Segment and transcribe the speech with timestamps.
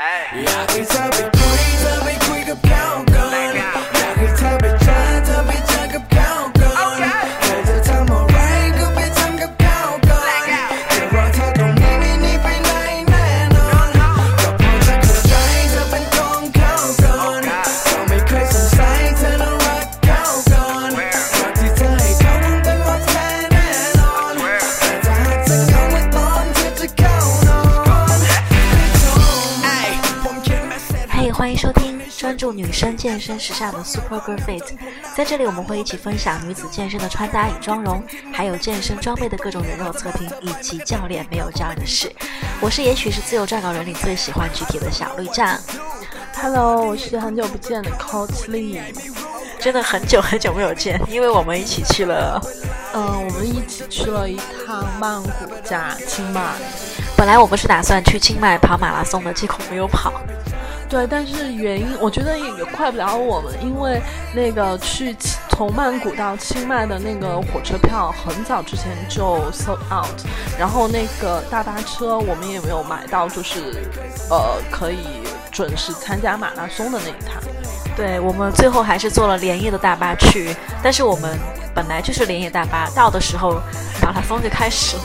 [0.00, 0.42] Hey.
[0.42, 2.85] Ja, ik zou ik, ik zou ik, ik
[32.66, 34.64] 女生健身时尚的 Super Girl Fit，
[35.14, 38.02] 在这里我们会一起分享女子健身的穿搭与妆容，
[38.32, 42.12] 还有健身装备的各种人肉测评，以及教练没有教你的事。
[42.60, 45.56] 我是也许是自由撰稿人里最喜欢具体的小绿酱
[46.34, 48.80] ，Hello，我是很久不见的 Coach Lee。
[49.60, 52.40] 真的很久很久没有见，因为我们一起去了。
[52.94, 54.36] 嗯，我们一起去了一
[54.66, 55.30] 趟曼谷
[55.62, 56.42] 加清迈。
[57.16, 60.12] 本来我们是打算去清迈跑马拉松的，结果没有跑。
[60.88, 64.00] 对，但是原因我觉得也快不了我们，因为
[64.34, 65.16] 那个去
[65.48, 70.20] 从曼谷到清迈的那个火车票很早之前就 sold out，
[70.58, 73.82] 然后那个大巴车我们也没有买到，就是
[74.30, 74.98] 呃可以
[75.50, 77.42] 准时参加马拉松的那一趟。
[77.96, 81.36] 对我们最后还是坐了连夜的大巴去，但是我们
[81.74, 83.54] 本来就是连夜大巴，到的时候
[84.00, 85.02] 马拉松就开始了。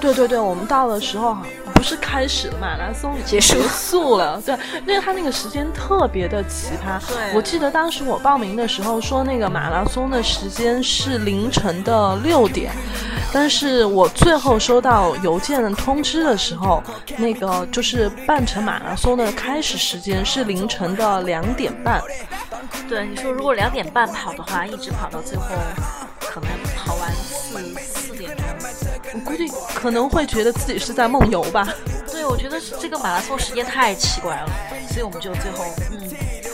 [0.00, 1.36] 对对对，我们到的时候
[1.80, 4.38] 不是开始了，马拉松已经结束结束了。
[4.44, 4.54] 对，
[4.86, 7.00] 因为他那个时间特别的奇葩。
[7.08, 12.70] 对我记得当时我报名的时候说那个马拉松的时间是凌晨的六点，
[13.32, 16.82] 但是我最后收到邮件的通知的时候，
[17.16, 21.98] 那个就是半程马拉松的开始时间是凌晨的两点半。
[22.90, 25.46] 对，你说如果两点半跑的话，一直跑到最后，
[26.20, 28.89] 可能跑完四四点钟。
[29.14, 31.68] 我估计可能会觉得自己是在梦游吧。
[32.10, 34.50] 对，我觉得这个马拉松时间太奇怪了，
[34.88, 36.10] 所以我们就最后嗯，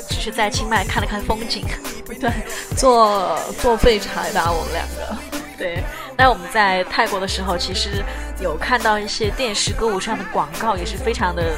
[0.09, 1.65] 只是在清迈看了看风景。
[2.21, 2.31] 对，
[2.77, 5.17] 做做废柴吧，我们两个。
[5.59, 5.83] 对，
[6.17, 8.05] 那我们在泰国的时候，其实
[8.41, 11.57] 有看到一些电视歌舞上的广告，也是非常的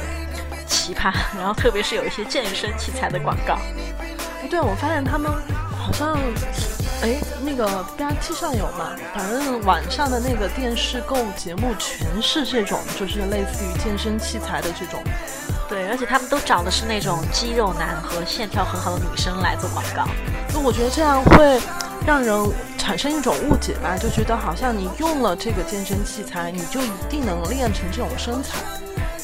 [0.67, 1.13] 奇葩。
[1.37, 3.57] 然后特别是有一些健身器材的广告。
[4.41, 5.31] 哎，对，我发现他们
[5.77, 6.17] 好像，
[7.01, 7.65] 哎，那个
[7.97, 15.01] BRT 上有嘛，反正晚上的那个电视购物节目全是这种，就是类似于健身器材的这种。
[15.69, 20.05] 对，而且他们都找的是那种肌肉男和线条很好的女生来做广告。
[20.53, 21.61] 那我觉得这样会
[22.05, 22.35] 让人
[22.77, 28.57] 产生一种误解吧，就觉得好像你用了这个健身器材，你就一定能练成这种身材。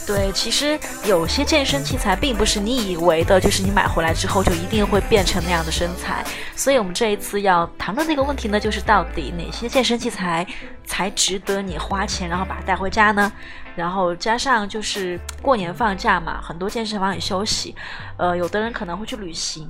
[0.06, 6.24] 对，其实有些健身器材并不是你以为的，就是你买回来之后就一定会变成那样的身材。
[6.56, 10.46] 所以我们这一次要谈论的一个问题呢，就是到底哪些健身器材
[10.86, 13.32] 才值得你花钱，然后把它带回家呢？
[13.76, 17.76] 然后加上就是过年放假嘛，很多健身房也休息，
[18.18, 19.68] 呃，有的人可能会去旅行，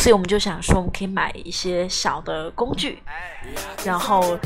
[0.00, 3.02] 所以我们就想说，我们可以买一些小的工具，
[3.84, 4.38] 然后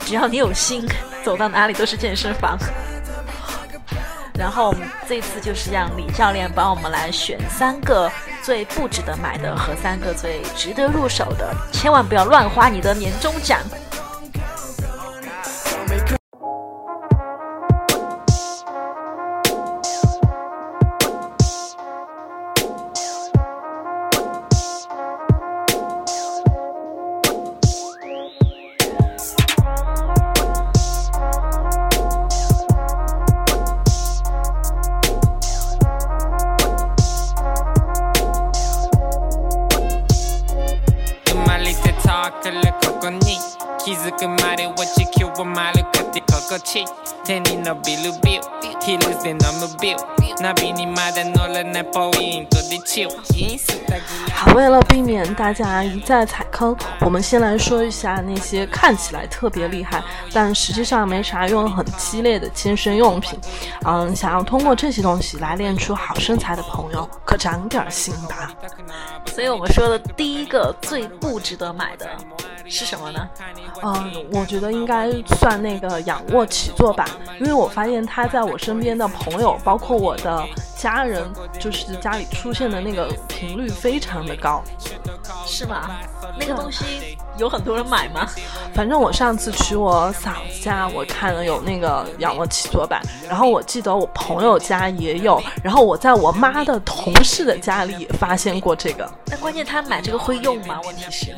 [0.00, 0.84] 只要你有心，
[1.24, 2.58] 走到哪里都是健身房。
[4.38, 4.72] 然后
[5.08, 8.08] 这次就是让李教练帮我们来选三个
[8.42, 13.58] 最不值得买的和三个最值得入手的，千万不要乱花你的年终奖。
[46.72, 47.74] て心地手に伸
[48.77, 63.39] びるビューヒルズで飲むビューナビにまだ乗らないポイントでチルインスタグラ好，为了避免大家一再踩坑，我们先来说一下那些看起来特别厉害，但实际上没啥用、很激烈的健身用品。
[63.85, 68.51] 嗯，想要通过这些东西来练出好身材的朋友，可长点心吧。
[69.27, 72.09] 所以我们说的第一个最不值得买的
[72.67, 73.27] 是什么呢？
[73.81, 75.09] 嗯，我觉得应该
[75.39, 77.05] 算那个仰卧起坐吧，
[77.39, 80.44] 因为我发现他在我身 边的朋友，包括我的
[80.76, 81.24] 家人，
[81.58, 84.62] 就是家里出现的那个频率非常的高。
[85.46, 85.90] 是吗？
[86.38, 88.26] 那个东西有很多人买吗？
[88.74, 99.10] 反正我上次去我嫂子家，我看了有那个仰卧起坐板，然后我记得我朋友家也有，然后我在我妈的同事的家里也发现过这个。
[99.26, 100.80] 那关键他买这个会用吗？
[100.84, 101.32] 问题是，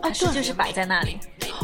[0.00, 1.18] 啊，对就是摆在那里？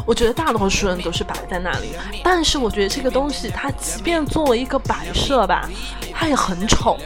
[0.05, 1.93] 我觉得大多数人都是摆在那里，
[2.23, 5.69] 但是我觉得这个东西它即便作为一个摆设吧，
[6.13, 6.97] 它也很丑。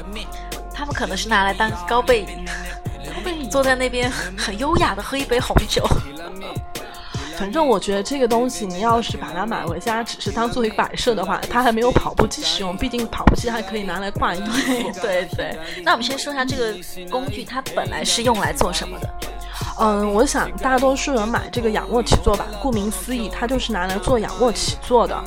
[0.73, 2.45] 他们可能是拿来当高背椅，
[3.07, 5.87] 高背椅坐在那边很优雅的喝一杯红酒。
[7.37, 12.75] 反正我觉得这个东西，你要是把它买回家，只是当做一个摆设的话，它还没有跑步机实用。
[12.77, 14.51] 毕竟跑步机还可以拿来挂衣服。
[15.01, 16.73] 对对，那我们先说一下这个
[17.09, 19.09] 工具，它本来是用来做什么的？
[19.77, 25.21] 嗯，我想大多数人买这个仰卧起坐板，顾名思义，它就是拿来做仰卧起坐的。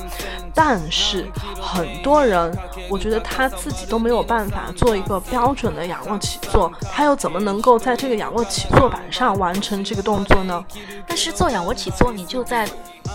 [0.53, 1.27] 但是
[1.61, 2.51] 很多人，
[2.89, 10.65] 我觉得他自己都没有办法做一个标准的仰卧起坐，他又怎么能够在这个仰卧起坐板上完成这个动作呢？
[11.07, 12.67] 但是做仰卧起坐，你就在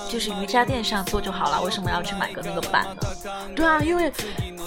[0.09, 3.03] 就是瑜伽垫上做就好了，为什么要去买个那个板呢？
[3.55, 4.11] 对啊，因为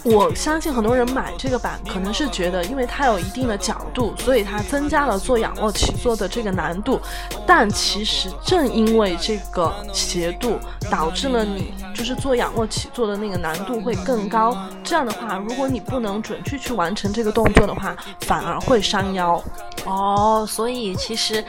[0.09, 6.98] 我相信很多人买这个板，可能是觉得因为它有一定的角度，所以它增加了做仰卧起坐的这个难度。
[7.45, 10.57] 但其实正因为这个斜度，
[10.89, 14.57] 导致了你就是做仰卧起坐的那个难度会更高。
[14.81, 19.44] 这样的话，如果你不能准确去完成这个动作的话，反而会伤腰。
[19.83, 21.44] 哦，所以其实。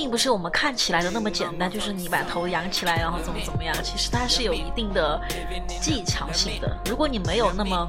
[0.00, 3.76] 并不是我们看起来的那么简单，就是你把头仰起来，然后怎么怎么样。
[3.82, 5.20] 其实它是有一定的
[5.78, 6.74] 技巧性的。
[6.86, 7.86] 如果你没有那么，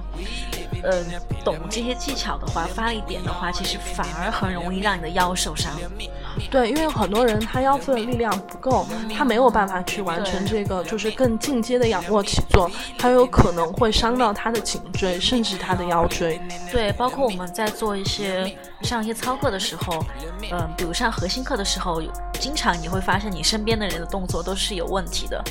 [0.84, 1.02] 呃，
[1.46, 5.72] 懂这些技巧的话，发力点的话，其实反而很容易让你的腰受伤。
[6.50, 8.86] 对，因为很多人他腰腹的力量不够，
[9.16, 16.42] 他没有办法去完成这个就是更进阶的仰卧起坐，他有可能会伤到他的颈椎，甚至他的腰椎。
[16.74, 20.04] 对，包括我们在做一些上一些操课的时候，
[20.52, 22.00] 嗯、比如上核心课的时候，
[22.39, 25.44] 经常你会发现你身边的人的动作都是有问题的，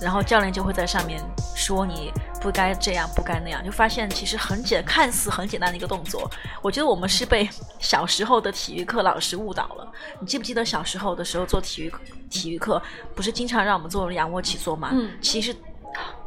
[0.00, 1.20] 然后教练就会在上面
[1.56, 6.30] 说你不该这样，不该那样，就发现其实很简，看似很简单的一个动作，
[6.62, 7.48] 我觉得我们是被
[7.78, 9.92] 小时候的体育课老师误导了。
[10.20, 12.00] 你记不记得小时候的时候做体育课
[12.30, 12.80] 体育课，
[13.14, 14.90] 不是经常让我们做仰卧起坐吗？
[14.92, 15.54] 嗯其实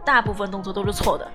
[0.05, 1.27] 大部分动作都是错的。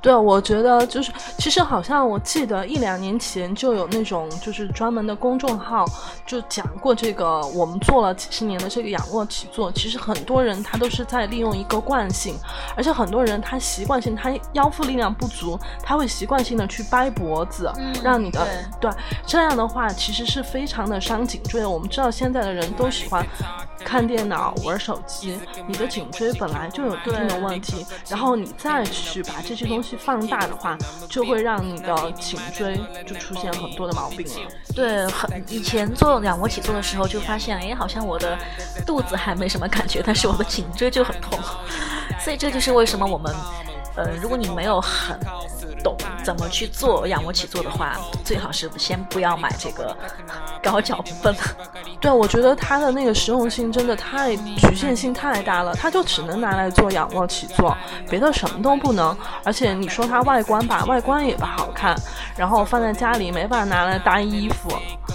[0.00, 5.84] 对，我觉得就是，其实好像我记得一两年前就有那种就是专门的公众号
[6.26, 12.34] 就讲过这个，我们做了几十年的这个仰卧起坐，其实很多人他都是在利用一个惯性，
[12.76, 18.44] 而且很多人他习惯性他腰腹力量不足，他会习惯性的去掰脖子，嗯让你的
[18.80, 18.90] 对
[19.24, 21.70] 这样的话其实是非常的伤颈椎的。
[21.70, 23.24] 我们知道现在的人都喜欢
[23.84, 30.76] 看电脑、玩手机，你的颈椎本来就有一定的问题，然后你再去把这些东西放大的话，
[31.08, 34.50] 就会让你的颈椎就出现很多的毛病了。
[34.76, 38.36] 对，很以前做仰卧起坐的时候就发现，哎，好像我的
[38.84, 41.38] 肚子还没什么感觉，但是我的颈椎就很痛，
[42.20, 43.34] 所以这就是为什么我们，
[43.96, 45.18] 呃，如果你没有很
[46.22, 49.96] 怎么去做仰卧起坐的话，最好是先不要买这个
[50.62, 51.34] 高脚凳。
[52.00, 57.76] 对，我觉得它的那个实用性真的太局限性太大了，它就只能拿来做仰卧起坐，
[58.08, 59.16] 别的什么都不能。
[59.44, 61.96] 而且你说它外观吧，外观也不好看，
[62.36, 64.70] 然后放在家里没办法拿来搭衣服。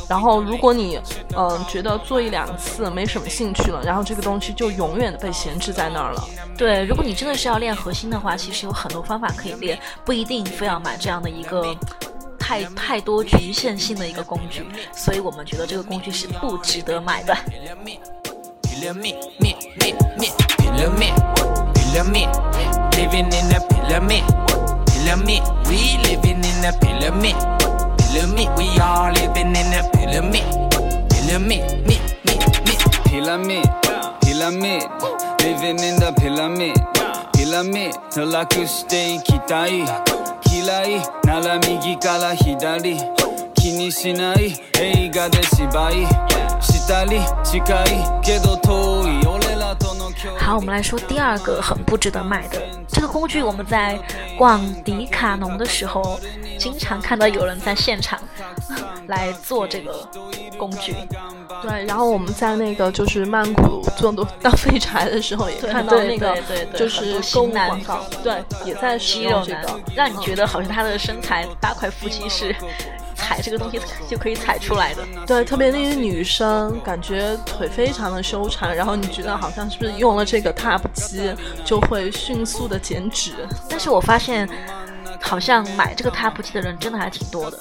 [0.09, 0.97] 然后如果你
[1.35, 6.23] 嗯、呃觉得做一两次没什么兴趣了，然后这个东西就永远的被闲置在那儿了。
[6.57, 11.75] 对，如果你真的是要练核心的话，其实有很多方法可以练，不一定非要买这样的一个。
[12.39, 17.35] 太太多局限性的一个工具，所以我们觉得这个工具是不值得买的。
[28.16, 29.72] Pyramid, me, me, me, pyramid, pyramid, living in a pyramid, pyramid, we living in a pyramid,
[29.72, 30.46] pyramid, we all living in a pyramid,
[31.10, 31.98] pyramid, me, me,
[32.64, 32.74] me.
[33.04, 33.64] pyramid,
[34.20, 34.82] pyramid,
[35.40, 36.76] living in the pyramid,
[37.32, 37.92] pyramid
[38.32, 39.84] 楽していきたい
[40.50, 42.98] 嫌いなら右から左
[43.54, 46.06] 気にしない映画で芝居
[46.60, 47.86] したり近い
[48.22, 52.60] けど遠い俺らとの距離好，我们来说第二个很不值得买的
[52.97, 53.43] 这个工具。
[53.43, 53.97] 我们在
[54.35, 56.19] 逛迪卡侬的时候，
[56.57, 58.19] 经常看到有人在现场
[59.07, 60.09] 来做这个
[60.57, 60.95] 工具。
[61.61, 64.11] 对，然后我们在那个就是曼谷做
[64.41, 66.35] 当废柴的时候，也看到那个
[66.73, 72.55] 就是很多购物型男广告，对，也在使肌肉男用这个，，让你觉得好像他的身材八块腹肌是
[73.17, 75.05] 踩这个东西就可以踩出来的。
[75.25, 81.33] 对，特别那些女生，感觉腿非常的修长，然后你觉得好像是不是用了这个踏步机
[81.65, 83.33] 就会迅速的减脂？
[83.67, 84.47] 但是我发现，
[85.27, 87.59] 好像买这个 TAP 机的人真的还挺多的，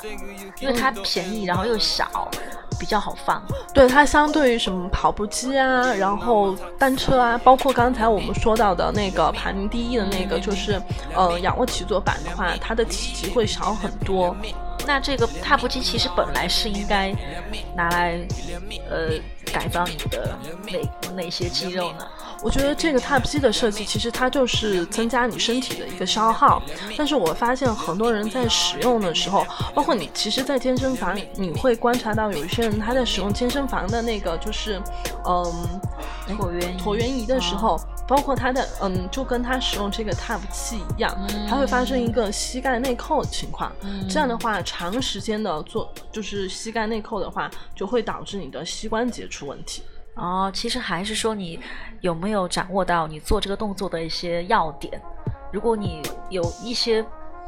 [0.60, 2.30] 因为它便宜，然后又小，
[2.78, 3.42] 比较好放。
[3.74, 10.80] 对它相对于什么跑步机啊，然后单车啊，包括刚才我们说到的那个排名第一的那个，就是
[11.12, 14.34] 呃仰卧起坐板的话，它的体积会小很多。
[14.86, 17.12] 那这个踏步机其实本来是应该
[17.74, 18.20] 拿来，
[18.88, 19.10] 呃，
[19.52, 20.38] 改造你的
[20.70, 22.06] 哪哪些肌肉呢？
[22.46, 26.62] 我觉得这个 Type C 的设计其实它就是增加你身体的一个消耗，
[26.96, 34.80] 但是我发现很多人在使用的时候，包括你，其实，在健身房里你会观察到有一些人他在使用健身房的那个就是，
[35.26, 35.52] 嗯，
[36.38, 40.38] 椭圆椭圆仪的时候，包括他的嗯，就跟他使用这个 Type
[40.72, 41.12] 一样，
[41.50, 43.72] 它会发生一个膝盖内扣的情况。
[44.08, 49.82] 这样的话，长时间的做就是膝盖内扣的话，就会导致你的膝关节出问题。
[50.16, 51.60] 哦，其实还是说你
[52.00, 55.00] 有没有掌握到你做这个动作的一些要点。
[55.52, 57.04] 如果你有一些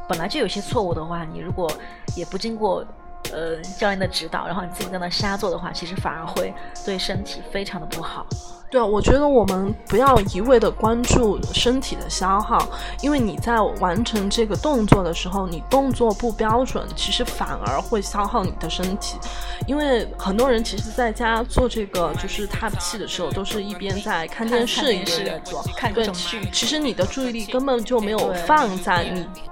[0.07, 1.71] 本来就有些错误的话，你如果
[2.15, 2.85] 也不经过
[3.33, 6.53] 呃教练的指导，然后你自己在那瞎做的话，其实反而会
[6.85, 8.25] 对身体非常的不好。
[8.71, 12.67] 对，我觉得我们不要一味的关注身体的消耗，
[13.01, 19.17] 因为你在完成这个动作的时候，你动作不标准，其实反而会消耗你的身体。
[19.65, 26.47] 因为很多人其实在家做这个就是 Type 气的时候，都是一边在看电视一边在做，对看各种，剧。
[26.53, 29.03] 其实你的注意力根本就没有放在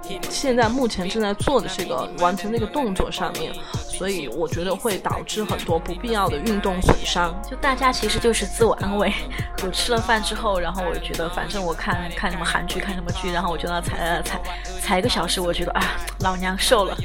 [0.04, 3.52] 你现在目前正在做的这个完成那个动作上面，
[3.98, 7.34] 所以我觉得会导致很多不必要的运动损伤。
[7.42, 9.12] 就大家其实就是自我安慰。
[9.64, 14.40] 我吃了饭之后，然后我就觉得，反正我看看什么韩剧，看什么剧，然后我就那踩踩踩
[14.80, 15.82] 踩一个小时，我觉得啊，
[16.20, 16.96] 老娘瘦了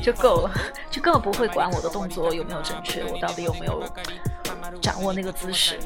[0.00, 0.50] 就够了，
[0.90, 3.82] 就根本不会管我的动作有没有正确，我到底有没有
[4.80, 5.76] 掌握那个姿势。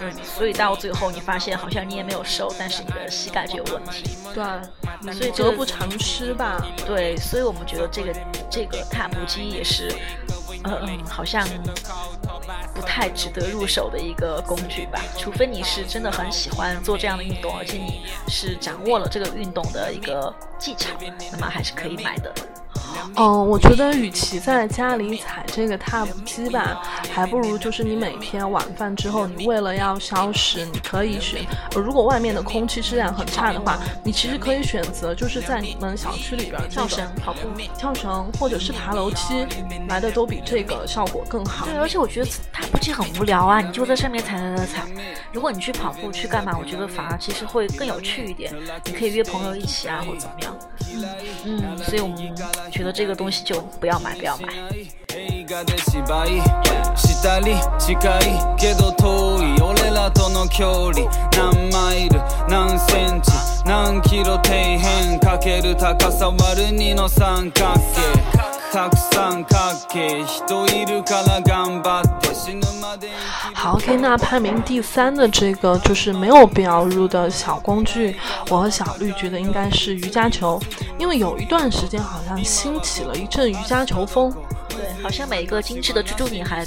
[0.00, 4.16] 嗯，所以到最后你发现好像你也没有瘦，但是你的膝盖就有问题。
[4.34, 6.60] 对，所以得不偿失吧。
[6.86, 8.14] 对，所以我们觉得这个
[8.50, 9.88] 这个踏步机也是，
[10.64, 11.46] 呃嗯，好像
[12.74, 15.00] 不太值得入手的一个工具吧。
[15.16, 20.90] 除非你是真的很喜欢做这样的运动，而且你是掌握了这个运动的一个技巧，
[21.32, 22.32] 那么还是可以买的。
[23.16, 31.40] 嗯，我觉得与其在家里踩这个踏步机吧，还不如就是你每天晚饭之后，你为了要消食，你可以选。
[31.74, 37.40] 如果外面的空气质量很差的话，你其实可以选择就是在你们小区里边跳绳、跑步。
[37.78, 39.46] 跳绳或者是爬楼梯，
[39.88, 41.64] 来的都比这个效果更好。
[41.64, 44.82] 对，而且我觉得踏步机很无聊啊，你就在上面踩踩踩踩。
[45.32, 48.52] 如果你去跑步去干嘛，我觉得反而其实会更有趣一点。
[48.84, 50.56] 你可以约朋友一起啊，或者怎么样。
[51.44, 52.16] 嗯，所以我们
[52.70, 54.48] 觉得这个东西就不要买，不要买。
[55.16, 56.42] 映画で芝居
[56.96, 63.30] したり近いけど遠い俺らとの距離何マイル何センチ
[63.64, 78.15] 何キロ底辺かける高さ割る2の三角形たくさんかけ人いるから頑張って死ぬまで生きる好，OK，那排名第三的这个就是没有必要入的小工具，
[78.49, 80.59] 我和小绿觉得应该是瑜伽球，
[80.97, 84.33] 因为有一段时间好像兴起了一阵瑜伽球风。
[84.76, 86.66] 对，好像每一个精致的猪猪女孩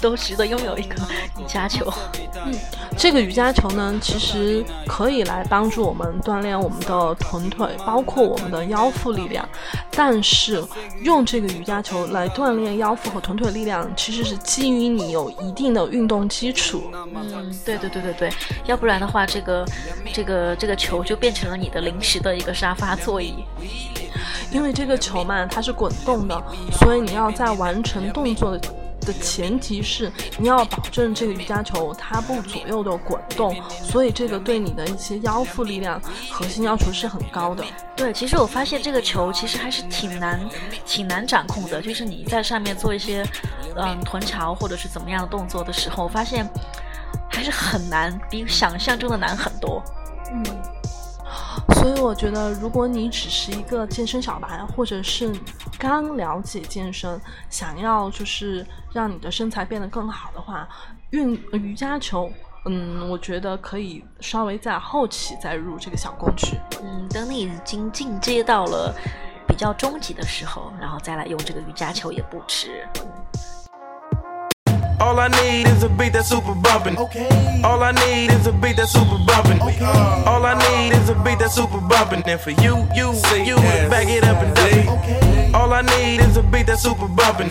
[0.00, 0.94] 都值得拥有一个
[1.38, 1.92] 瑜伽球。
[2.34, 2.52] 嗯
[2.98, 9.48] 这个瑜伽球呢，其实可以来帮助我们锻炼我们的臀腿，包括我们的腰腹力量。
[9.90, 10.62] 但是
[11.02, 16.90] 用这个瑜伽球来锻炼腰腹和臀腿力量，其实是基于你有一定的运动基础。
[17.14, 18.32] 嗯，对对对对对，
[18.66, 19.64] 要不然的话，这个
[20.12, 23.44] 这个这个球就变成了你的临时的一个沙发座椅。
[24.52, 26.42] 因为这个球嘛，它是滚动的，
[26.72, 28.60] 所以你要在完成动作的
[29.04, 37.64] 的前提是你要保证这个瑜伽球它不左右的滚动，所以这个对你的一些腰腹力量核心要求是很高的。
[37.96, 40.40] 对，其实我发现这个球其实还是挺难
[40.86, 43.26] 挺难掌控的，就是你在上面做一些
[43.76, 46.48] 嗯臀桥或者是怎么样的动作的时候，我发现
[47.28, 49.82] 还是很难，比想象中的难很多。
[50.32, 50.44] 嗯，
[51.82, 55.34] 所以我觉得，如果你只是一个健身小白，或者是
[55.76, 57.20] 刚了解健身，
[57.50, 60.68] 想要就是让你的身材变得更好的话，
[61.10, 62.30] 运瑜伽球，
[62.66, 66.56] 嗯，我觉得可以稍微在后期再入这个小工具。
[66.84, 68.94] 嗯，等你已经进阶到了
[69.48, 72.86] 比较中级的时候，然后再来用这个瑜伽球也不迟。
[75.02, 76.96] All I need is a beat that's super bumpin'.
[76.96, 77.28] Okay.
[77.64, 79.60] All I need is a beat that's super bumpin'.
[79.60, 79.84] Okay.
[79.84, 82.22] All I need is a beat that's super bumpin'.
[82.24, 83.10] And for you, you,
[83.48, 84.86] you to back it up and it.
[84.86, 85.50] Okay.
[85.54, 87.50] All I need is a beat that's super bumpin'.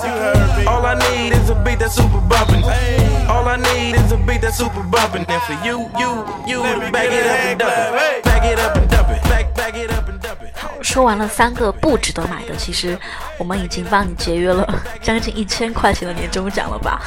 [0.66, 2.64] All I need is a beat that's super bumpin'.
[3.28, 5.26] All I need is a beat that's super bumpin'.
[5.28, 8.24] And for you, you, you back it up and dump it.
[8.24, 9.22] Back it up and dump it.
[9.24, 10.01] Back, back it up and dump it.
[10.82, 12.98] 说完了三个不值得买的，其实
[13.38, 14.68] 我们已经帮你节约了
[15.02, 17.02] 将近一千块钱的年终奖了吧？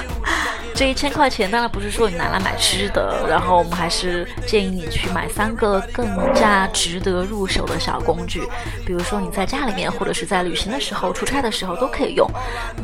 [0.77, 8.43] 这一千块钱当然不是说你拿来买吃的，然后我们还是建议你去买三个更加值得入手的小工具，
[8.85, 12.29] 比如说你在家里面或者是在旅行的时候、出差的时候都可以用。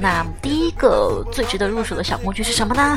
[0.01, 2.95] 那第一个最值得入手的小工具是什么呢？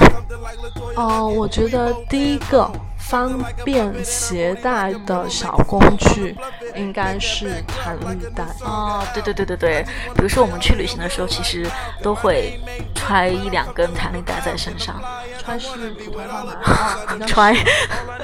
[0.95, 2.71] 哦、我觉得第一个
[3.09, 6.35] 方便携带的小工具，
[6.75, 8.43] 应该是弹力带。
[8.61, 11.69] 哦，对对对对对，比如说我们去旅行的时候，其实
[12.01, 12.59] 都会
[12.95, 14.99] 揣一两根弹力带在身上。
[15.37, 16.53] 揣是普通话吗？
[16.63, 17.53] 啊， 揣，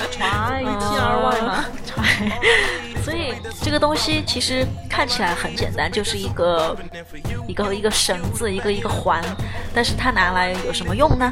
[0.10, 1.66] 揣 T R Y 吗？
[1.86, 2.04] 揣。
[3.04, 6.78] 所以这个东西其实看起来很简单，就是一个
[7.48, 9.24] 一个一个绳子，一个一个环，
[9.74, 11.32] 但是它拿来有什么用呢？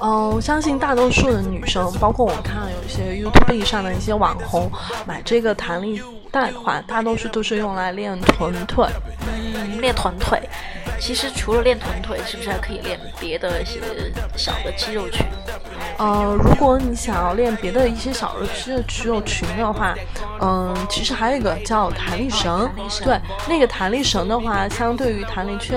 [0.00, 4.70] 嗯，我相信大多数的女生，包括我看有一些 YouTube 上的一些网红
[5.06, 8.86] 买这个弹力带环，大多数都是用来练臀腿。
[9.26, 10.40] 嗯，练臀腿。
[10.98, 13.80] 其实除了练臀腿，是不是还可以练别的一些
[14.36, 15.24] 小的肌肉群？
[15.98, 19.94] 呃，如果你想要练别的一些小的肌肉肌肉群的话，
[20.40, 22.70] 嗯，其实还有一个叫弹力绳。
[23.02, 25.76] 对，那个弹力绳的话，相对于弹力圈，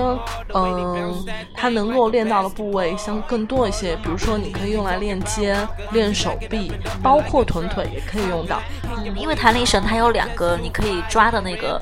[0.54, 1.24] 嗯，
[1.54, 3.96] 它能够练到的部位相更多一些。
[3.96, 5.56] 比如说，你可以用来练肩、
[5.92, 6.70] 练手臂，
[7.02, 8.60] 包括臀腿也可以用到。
[8.96, 11.80] 嗯，因为弹力绳它有两个你可以抓的那个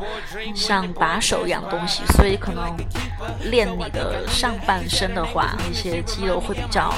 [0.54, 2.75] 像把手一样东西，所以可能。
[3.44, 6.92] 练你的上半身的话，那些肌肉会比较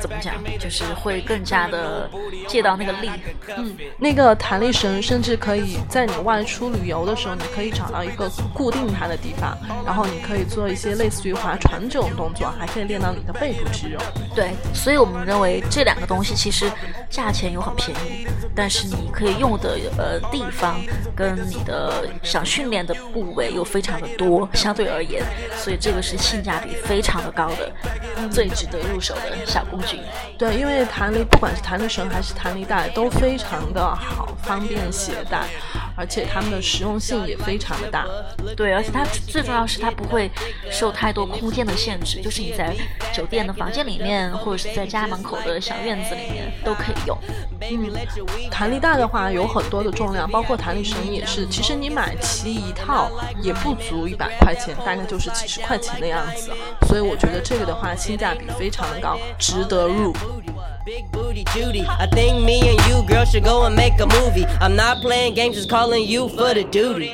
[0.00, 0.34] 怎么讲？
[0.58, 2.08] 就是会更加的
[2.46, 3.10] 借到那个力。
[3.56, 13.98] 嗯，那个弹力绳甚至可以在你外出旅游的时候，你可以找到一个固定它的地方，然后你可以做一些类似于划船这种动作，还可以练到你的背部肌肉。
[14.34, 16.70] 对，所以我们认为这两个东西其实
[17.08, 20.80] 价钱又很便宜，但是你可以用的呃地方
[21.14, 24.48] 跟你的想训练的部位又非常的多。
[24.54, 25.22] 相对而言，
[25.56, 27.72] 所以这个是性价比非常的高的，
[28.30, 30.00] 最值得入手的小工具。
[30.38, 35.44] 对，因为弹力不管是弹力绳还是弹力带都非常的好，方便携带，
[35.96, 38.06] 而且它们的实用性也非常的大。
[38.56, 40.30] 对，而且它最重要是它不会
[40.70, 42.74] 受太多空间的限制，就是你在
[43.12, 47.18] 酒店的房间里面，或者是在家门口的小院子里面都可以用。
[47.60, 47.92] 嗯，
[48.50, 51.46] 弹力带的话有很多的重量，包括弹力绳也是。
[51.46, 53.10] 其实你买齐一套
[53.42, 56.52] 也不足一百块钱，大概就是几十块钱的样子。
[56.86, 60.14] 所以我觉得这个的话性价比非常的高，值得入。
[60.86, 61.84] Big booty Judy.
[61.84, 64.46] I think me and you, girl, should go and make a movie.
[64.60, 67.12] I'm not playing games, just calling you for the duty.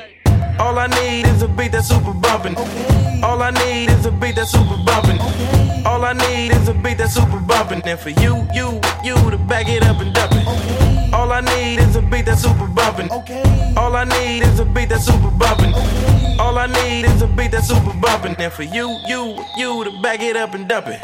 [0.58, 2.54] All I need is a beat that's super bumpin'.
[3.24, 5.18] All I need is a beat that's super bumpin'.
[5.86, 7.80] All I need is a beat that's super bumpin'.
[7.86, 11.14] And for you, you, you to back it up and dump it.
[11.14, 13.08] All I need is a beat that's super bumpin'.
[13.78, 15.72] All I need is a beat that's super bumpin'.
[16.38, 18.36] All I need is a beat that's super bumpin'.
[18.38, 21.00] And for you, you, you to back it up and dump it.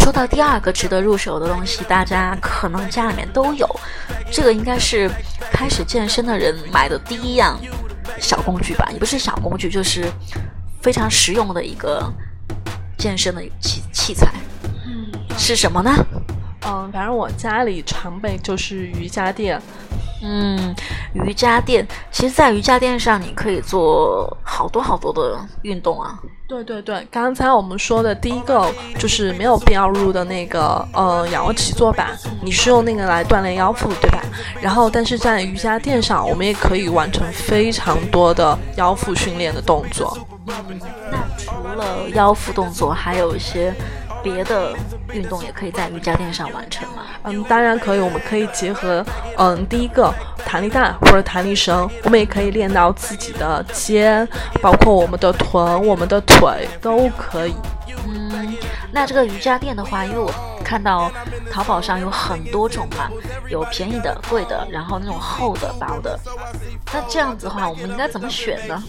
[0.00, 3.68] 说到第二个值得入手的东西，大家可能家里面都有，
[4.30, 5.10] 这个应该是
[5.52, 7.58] 开始健身的人买的第一样
[8.18, 10.10] 小工具吧，也不是小工具，就是
[10.82, 12.12] 非常实用的一个
[12.96, 14.32] 健身的器器材。
[14.86, 15.06] 嗯，
[15.36, 15.92] 是什么呢？
[16.66, 19.60] 嗯，反正我家里常备就是瑜伽垫。
[20.20, 20.74] 嗯，
[21.12, 26.18] 瑜伽垫，其实，在瑜伽垫上你可以做好多好多的运动啊。
[26.48, 28.68] 对对对，刚才我们说的第一个
[28.98, 34.20] 就是没有必要入的那个呃仰卧起坐板，你是用那个来锻炼腰腹，对吧？
[34.60, 40.18] 然后，但是在瑜伽垫上，我们也可以完成非常多的腰腹训练的动作。
[40.44, 40.54] 那
[41.36, 43.72] 除了腰腹动作，还有一些
[44.22, 44.74] 别的
[45.12, 47.02] 运动也可以在瑜伽垫上完成吗？
[47.24, 49.04] 嗯，当然可以，我们可以结合
[49.36, 50.12] 嗯第一个
[50.44, 54.26] 弹力带或者弹力绳，我们也可以练到自己的肩，
[54.62, 57.54] 包括我们的臀、我们的腿都可以。
[58.06, 58.56] 嗯，
[58.90, 60.32] 那这个瑜伽垫的话，因为我
[60.68, 61.10] 看到
[61.50, 63.08] 淘宝上有很多种嘛，
[63.48, 66.20] 有便宜的、贵的，然后那种厚的、薄的。
[66.92, 68.84] 那这样子的话，我们应该怎么选呢？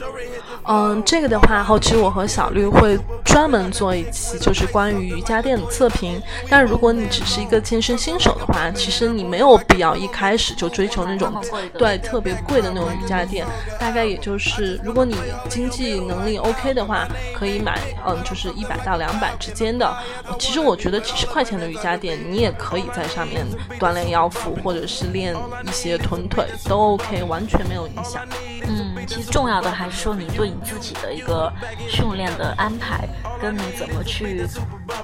[0.68, 6.22] 嗯，这个的话，后期我和小绿会专门做一期，就是关于瑜伽垫的测评。
[6.50, 11.34] 但如果你只是一个健身新手的话，其实你没有必要一开始就追求那种
[11.78, 13.46] 对特别贵的那种瑜伽垫。
[13.80, 15.16] 大概也就是，如果你
[15.48, 19.90] 经济能力 OK 的话，可以买嗯，就是一百到两百之间的。
[20.38, 23.46] 其实我觉得几十块钱的瑜伽垫，你也可以在上面
[23.80, 28.28] 锻炼腰腹，或者是练一些臀腿都 OK，完全没有影响。
[28.64, 31.52] 嗯，其实重要的还是说你对你自己的一个
[31.88, 33.08] 训练的安排，
[33.42, 34.46] 跟你怎么去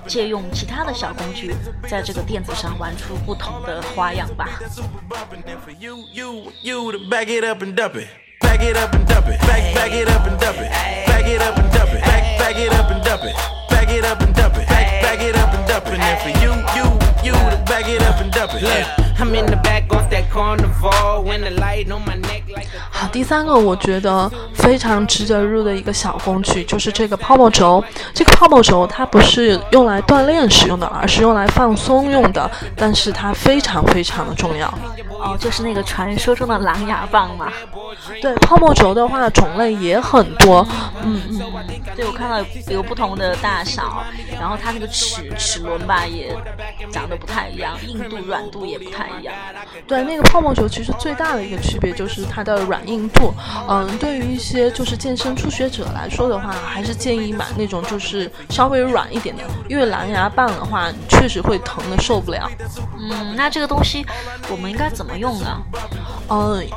[0.08, 1.56] 借用其他的小工具，
[1.88, 4.60] 在这个垫子上玩出不同的花样吧。
[7.10, 8.08] Back it up and dump it.
[8.42, 9.40] Back it up and dump it.
[9.48, 10.70] Back, back it up and dump it.
[11.08, 12.02] Back it up and dump it.
[12.02, 13.36] Back, back it up and dump it.
[13.70, 14.45] Back it up and dump it.
[15.06, 15.12] 啊
[17.48, 18.62] to bag it and it.
[18.62, 18.86] Yeah.
[22.92, 27.84] 好，第三个我觉得非常值得入的一个小工具，就是这个泡沫轴。
[28.14, 34.74] 这个泡沫轴它不是用来锻炼使用的，而是用来放松用的，但是它非常非常的重要。
[35.26, 37.52] 哦，就是那个传说中的狼牙棒嘛。
[38.22, 40.66] 对，泡沫轴的话种类也很多，
[41.04, 41.42] 嗯嗯，
[41.96, 44.04] 对我看到有有不同的大小，
[44.40, 46.36] 然后它那个齿齿轮吧也
[46.92, 49.34] 长得不太一样，硬度软度也不太一样。
[49.88, 53.34] 对，那个泡沫轴其实最大的一个区别就是它的软硬度。
[53.68, 62.48] 嗯，对于一些就是健身初学者来说的话，还是建议买那种就是稍微软一点的，因为狼牙棒的话确实会疼的受不了。
[63.00, 64.06] 嗯，那这个东西
[64.50, 65.62] 我们应该怎么用呢？
[66.30, 66.68] 嗯。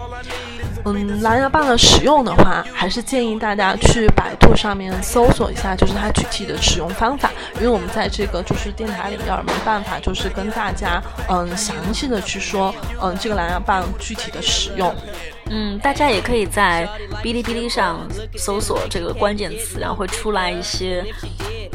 [0.85, 7.31] 嗯，蓝牙棒的使用的话，还是建议大家去百度上面搜索一下，就是它具体的使用方法。
[7.57, 12.72] 因为我们在这个就是电台里边没办法，就是跟大家嗯详细的去说
[13.03, 14.94] 嗯这个蓝牙棒具体的使用。
[15.51, 16.88] 嗯，大家也可以在
[17.22, 17.98] 哔哩哔哩上
[18.37, 21.05] 搜索这个关键词，然后会出来一些。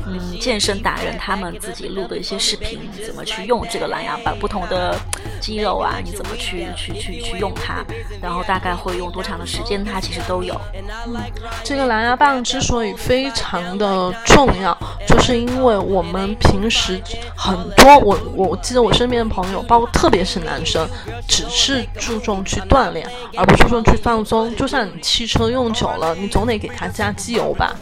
[0.05, 4.95] 嗯，健身达人他们自己录的一些视频，怎么去用这个蓝牙棒，不同的
[5.39, 7.83] 肌肉啊，你怎么去去去去用它，
[8.21, 10.59] 然后大概会用多长的时间，它其实都有。
[11.07, 11.15] 嗯，
[11.63, 14.77] 这个蓝牙棒之所以非常的重要，
[15.07, 17.01] 就是因为我们平时
[17.35, 20.87] 很多我我记得我身边的朋友，包括特别是男生，
[21.27, 24.53] 只是注重去锻炼，而不注重去放松。
[24.55, 27.73] 就像你汽车用久了，你总得给它加机油吧。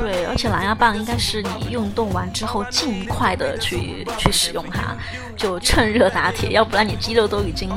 [0.00, 4.96] 对，而且蓝牙棒应该是你运动完之后尽快的去去使用它，
[5.36, 7.70] 就趁热打铁，要不然你肌肉都已经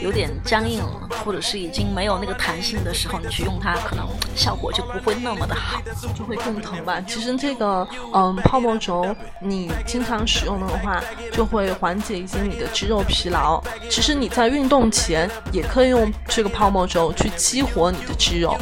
[0.00, 5.80] 有点僵硬了，或者是已经没有那个弹性的时候，你去用它，可能效果就不会那么的好，
[6.14, 7.00] 就会更疼吧。
[7.02, 13.62] 其实这个嗯泡沫轴，你经常使用的话，就会缓解一些你的肌肉疲劳。
[13.90, 18.56] 其实你在运动前也可以用这个泡沫轴去激活你的肌肉。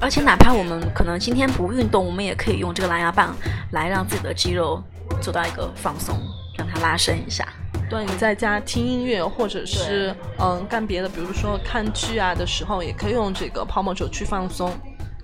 [0.00, 3.34] 而且哪怕我们可能今天不运动，我们也可以用这个蓝牙棒
[3.70, 4.82] 来让自己的肌肉
[5.20, 6.16] 做到一个放松，
[6.58, 7.46] 让它拉伸一下。
[7.88, 14.70] 对，你在家听音乐或者是嗯干别的，比如说看剧啊的时候，也可以用这个泡沫轴去放松。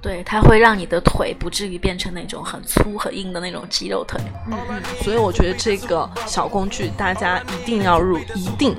[0.03, 4.21] 对，它会让你的腿不至于变成那种很粗很硬的那种肌肉腿。
[4.47, 8.75] 嗯嗯，所以我觉得这个小工具大家一定要入，一定。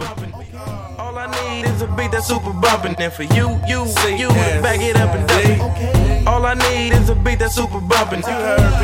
[1.28, 2.96] Need is a beat that's super bumpin'.
[2.98, 3.86] And for you, you,
[4.18, 6.28] you to back it up and dump it.
[6.28, 8.24] All I need is a beat that's super bumpin'.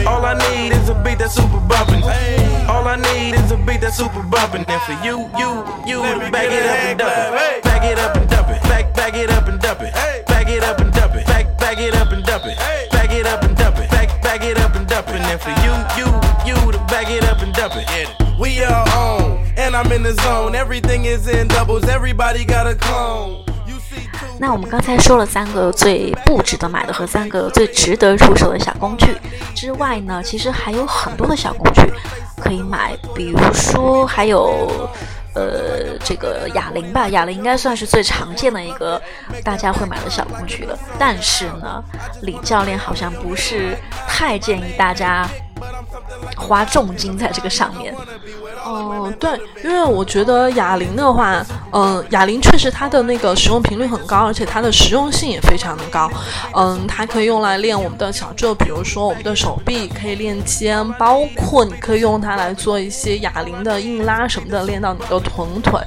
[0.06, 2.04] All I need is a beat that's super bumpin'.
[2.67, 4.65] All I need is a beat that's super bumpin'.
[4.67, 5.50] And for you, you,
[5.88, 7.63] you back it up and dump it.
[7.63, 8.62] Back it up and dump it.
[8.63, 9.93] Back, back it up and dump it.
[10.28, 11.26] Back it up and dump it.
[11.26, 12.58] Back, back it up and dump it.
[12.91, 13.89] Back it up and dump it.
[13.89, 15.21] Back, back it up and dump it.
[15.21, 16.08] And for you, you,
[16.45, 18.39] you to back it up and dump it.
[18.39, 19.46] We are on.
[19.57, 23.43] And I'm in the zone, everything is in doubles, everybody got a clone.
[24.39, 29.17] 那我们刚才说了三个最不值得买的和三个最值得入手的小工具
[29.55, 31.81] 之外呢，其实还有很多的小工具
[32.39, 34.87] 可以买，比如说还有
[35.33, 39.01] 呃这个哑铃吧，哑铃应该算是最常见的一个
[39.43, 40.77] 大家会买的小工具了。
[40.99, 41.83] 但是呢，
[42.21, 43.75] 李教练好像不是
[44.07, 45.27] 太建议大家
[46.35, 47.95] 花重金在这个上面。
[48.67, 56.10] 嗯，对，因为我觉得哑铃的话，嗯，哑铃确实它的那个使用频率很高，而且它的实用性也非常的高。
[56.53, 65.80] 嗯，它可以用来练我们的小肌肉，比如说我们的手臂，可以练肩，包括你可以用它来做一些哑铃的硬拉什么的，练到你的臀腿。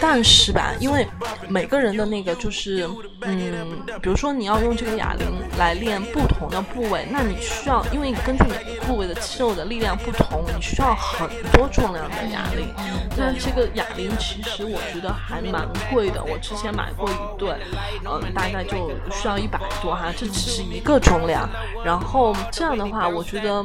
[0.00, 1.06] 但是吧，因为
[1.48, 2.88] 每个人的那个就是，
[3.22, 3.68] 嗯，
[4.02, 5.26] 比如说你要用这个哑铃
[5.58, 12.06] 来练不同的部位，那你需要，因为你根据每个部位的肌肉的力量不同，你需要很多重量。
[12.24, 12.68] 哑铃，
[13.16, 16.22] 那这个哑铃其实我觉得还蛮贵的。
[16.24, 17.56] 我之前买过一对，
[18.04, 20.12] 嗯，大概就需要一百多哈。
[20.16, 21.48] 这只是一个重量，
[21.84, 23.64] 然后这样的话，我觉得，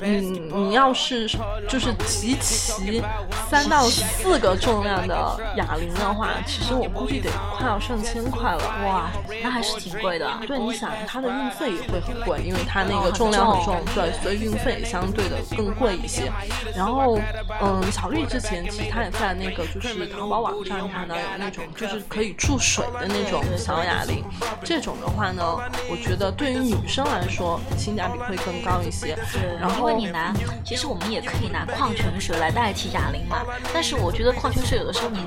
[0.00, 1.28] 嗯，你要是
[1.68, 3.02] 就是集齐
[3.48, 8.62] 三到四个重量的哑铃的话，其实我估计得快要上千块了。
[8.84, 9.10] 哇，
[9.42, 10.28] 那还是挺贵的。
[10.46, 16.30] 对，你想它的运费也会很贵，因为它那个重量很重，对，所以运费相对的更贵一些。
[16.74, 17.18] 然后，
[17.62, 17.75] 嗯。
[17.82, 24.24] 嗯，小绿之前其实他也在那个就是淘宝网上看到有那种就是可以注水的那种小哑铃，
[24.64, 25.42] 这种的话呢，
[25.90, 29.16] 我觉得对于女生来说性价比会更高一些。
[29.60, 30.32] 然后你拿，
[30.64, 33.42] 其实我们也可以拿矿泉水来代替哑铃嘛，
[33.74, 35.20] 但是我觉得矿泉水有的时候你，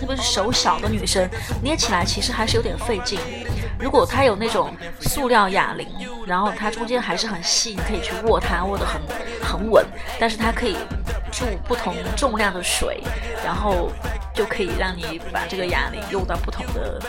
[0.00, 1.28] 特别是手小的女生
[1.62, 3.20] 捏起来其实还是有点费劲。
[3.78, 5.86] 如果它有那种塑料哑铃，
[6.26, 9.00] 然后它中间还是很细，你可以去握它，握得很
[9.42, 9.86] 很稳，
[10.18, 10.76] 但是它可以
[11.30, 13.02] 注不同重量的水，
[13.44, 13.90] 然后
[14.34, 17.00] 就可以让你把这个哑铃用到不同的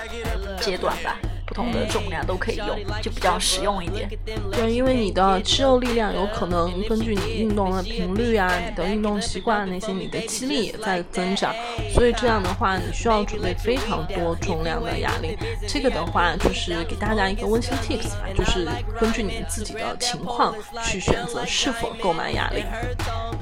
[0.59, 1.17] 阶段吧。
[1.51, 4.09] 不同的重量都可以用，就比较实用一点。
[4.53, 11.53] 对，因为你的肌肉力量有可能根据你运动的频率啊、你的运动习惯那些，你的肌力也在增长，
[11.93, 15.37] 所以这样的话，你需要准备非常多重量的哑铃。
[15.67, 18.65] 这个的话，就是给大家一个温馨 tips 吧，就是
[18.97, 22.63] 根据你自己的情况去选择是否购买哑铃。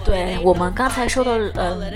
[0.06, 1.94] 对我们刚才说的，嗯，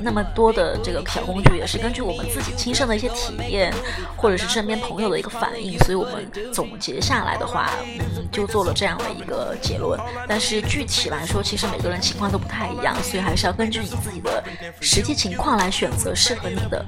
[0.00, 3.72] 那么多的这个小工具，也是根据我们自己亲身的一些体验，
[4.16, 9.98] 或者是身边朋友的一个反应，所以我们总结下来的话，嗯，就做了这样的一个结论。
[10.28, 14.42] 但是具体来说，其实每个人情况都不太一样，所以还是要根据你自己的
[14.80, 16.84] 实际情况来选择适合你的。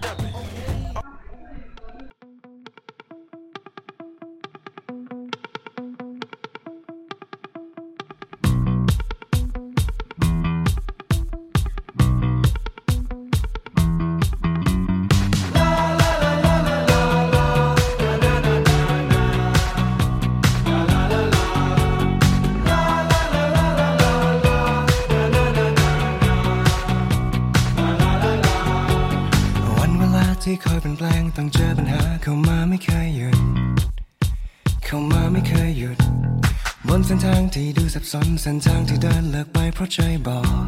[38.13, 40.67] ส้นเส้นทางที่เดินเลิกไปเพราะใจบอก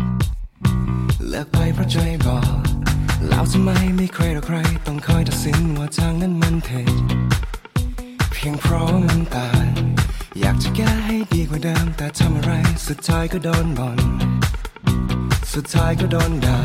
[1.29, 1.97] เลิกไปเพราะใจ
[2.27, 2.61] บอก
[3.29, 6.95] แล้วทำไมไม่ใครหรอกใคร ต้องคอยตัดสินว่าทางนั้นมันผิด
[8.33, 9.67] เพียงเพราะมันต่าง
[10.41, 12.53] อยากจะแก้ให้ดีกว่าเดิมแต่ทำอะไร
[12.87, 13.99] สุดท้ายก็โดนบ่น
[15.55, 16.59] สุดท้ายก็โดนด่า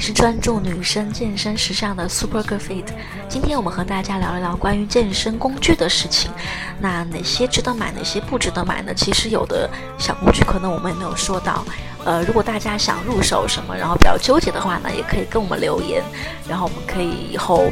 [0.00, 2.86] 是专注女生健身时尚的 Super Girl Fit。
[3.28, 6.30] 今天我们和大家聊一聊关于健身工具的事情。
[6.80, 8.94] 那哪些值得买，哪些不值得买呢？
[8.94, 11.62] 其实有的小工具可能我们也没有说到。
[12.02, 16.02] 呃，如果大家想入手什么，然后比较纠结的话呢，也可以跟我们留言，
[16.48, 17.70] 然后我们可以以后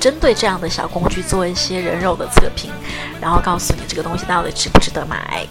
[0.00, 2.72] 针对这样的小工具做一些人肉的测评，
[3.20, 5.46] 然后告诉你这个东西到底值不值得买。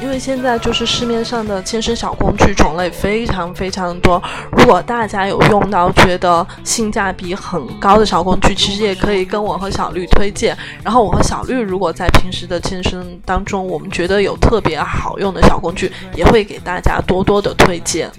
[0.00, 10.56] 因为现在就是市面上的健身小工具种类非常非常多，如果大家有用到觉得性价比很高的小工具，其实也可以跟我和小绿推荐。
[10.84, 18.10] 然后我和小绿如果在平时的健身当中，我们觉得有特别好用的小工具，也会给大家多多的推荐。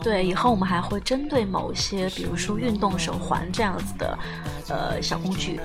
[0.00, 4.18] 对，以后我们还会针对某些，比如说运动手环这样子的，
[4.68, 5.58] 呃，小工具、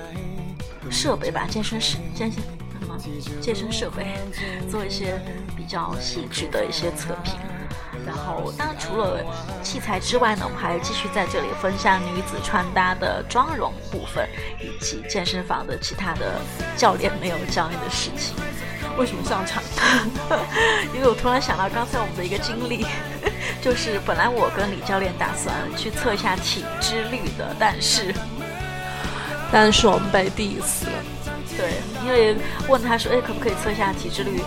[0.90, 2.42] 设备吧，健身室、健身
[3.40, 4.16] 健身设备，
[4.70, 5.20] 做一些
[5.56, 7.34] 比较细致的一些测评。
[8.06, 9.24] 然后，当然除了
[9.62, 14.28] 器材之外呢，我们还继续在这里分享女子穿搭的妆容部分，
[14.60, 16.38] 以及健身房的其他的
[16.76, 18.36] 教练没有教你的事情。
[18.98, 19.62] 为什么上场？
[20.94, 22.86] 因为我突然想到刚才我们的一个经历，
[23.62, 28.14] 就是本来我跟李教练打算去测一下体脂率的，但是
[29.50, 31.13] 但是我们被 diss 了。
[31.56, 32.36] 对，因为
[32.68, 34.42] 问他说，哎，可不可以测一下体脂率？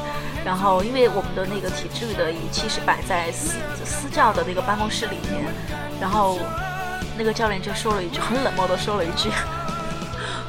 [0.45, 5.43] 然后因为我们的那个体脂率的仪器是摆在私私教的那个办公室里面，
[5.99, 6.39] 然后
[7.17, 9.29] 那个教练就说了一句很冷漠的说了一句，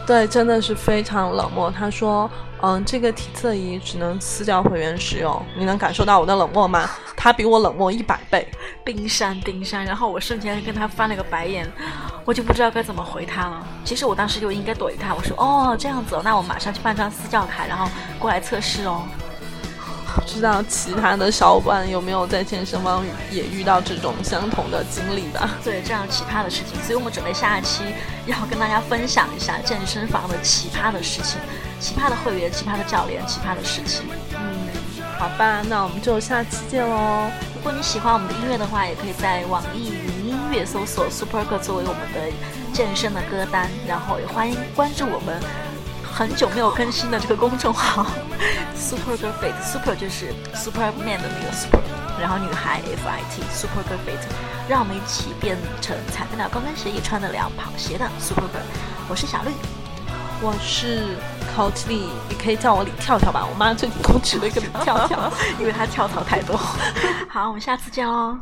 [0.08, 1.70] 对，真的是非常冷漠。
[1.70, 2.30] 他说
[2.62, 6.88] ：“嗯，这个体测仪只能私教会员使用。”你能感受到我的冷漠吗？
[7.14, 8.48] 他比我冷漠一百倍。
[8.82, 9.84] 冰山冰山。
[9.84, 11.70] 然后我瞬间跟他翻了个白眼，
[12.24, 13.66] 我就不知道该怎么回他了。
[13.84, 17.86] 其实我当时就应该怼他，我说：“哦，这样子，那我马上去办张私教卡，然后
[18.18, 19.02] 过来测试哦。”
[20.14, 25.50] 不知道其他的小伙伴有没有在健身房也遇到这种相同的经历吧？
[25.62, 27.82] 对，这样奇葩的事情，所以我们准备下一期
[28.26, 31.38] 要跟大家分享一下健身房的奇葩的事情，
[31.78, 34.06] 奇葩的会员、奇葩的教练、奇葩的事情。
[34.32, 34.68] 嗯，
[35.18, 37.30] 好吧，那我们就下期见喽。
[37.54, 42.20] 如果你喜欢我们的音乐的话，也可以在网易云音乐搜索 Super Girl 作为我们的
[42.72, 45.40] 健身的歌单，然后也欢迎关注我们。
[46.18, 48.04] 很久没有更新的这个公众号
[48.74, 51.78] Super Girl Fit，Super 就是 Superman 的那个 Super，
[52.20, 54.18] 然后女孩 F I T Super Girl Fit，
[54.68, 58.66] 让我们一起变成踩得了高跟鞋也穿得了跑鞋的 Super Girl。
[59.08, 59.52] 我是小绿，
[60.42, 61.16] 我是
[61.56, 63.46] Coach 李，你可以叫我李跳跳吧。
[63.48, 66.56] 我妈最近给我取了一个李跳跳， 因为她跳槽太多。
[67.30, 68.36] 好，我们下次见喽。